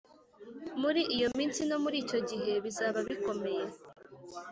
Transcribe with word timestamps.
muri 0.81 1.01
iyo 1.15 1.27
minsi 1.37 1.61
no 1.69 1.77
muri 1.83 1.95
icyo 2.03 2.19
gihe, 2.29 2.51
bizaba 2.65 2.99
bikomeye 3.09 3.63